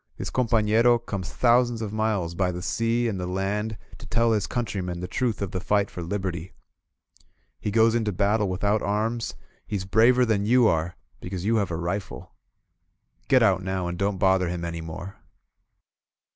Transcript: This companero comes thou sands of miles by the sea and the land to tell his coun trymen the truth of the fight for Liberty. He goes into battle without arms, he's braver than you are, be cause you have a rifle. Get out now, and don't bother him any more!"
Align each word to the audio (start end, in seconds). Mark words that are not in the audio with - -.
This 0.17 0.31
companero 0.31 0.97
comes 0.97 1.37
thou 1.37 1.63
sands 1.63 1.79
of 1.79 1.93
miles 1.93 2.33
by 2.33 2.51
the 2.51 2.63
sea 2.63 3.07
and 3.07 3.19
the 3.19 3.27
land 3.27 3.77
to 3.99 4.07
tell 4.07 4.31
his 4.31 4.47
coun 4.47 4.65
trymen 4.65 4.99
the 4.99 5.07
truth 5.07 5.43
of 5.43 5.51
the 5.51 5.59
fight 5.59 5.91
for 5.91 6.01
Liberty. 6.01 6.53
He 7.59 7.69
goes 7.69 7.93
into 7.93 8.11
battle 8.11 8.49
without 8.49 8.81
arms, 8.81 9.35
he's 9.67 9.85
braver 9.85 10.25
than 10.25 10.43
you 10.43 10.65
are, 10.67 10.95
be 11.19 11.29
cause 11.29 11.45
you 11.45 11.57
have 11.57 11.69
a 11.69 11.77
rifle. 11.77 12.33
Get 13.27 13.43
out 13.43 13.61
now, 13.61 13.87
and 13.87 13.95
don't 13.95 14.17
bother 14.17 14.49
him 14.49 14.65
any 14.65 14.81
more!" 14.81 15.17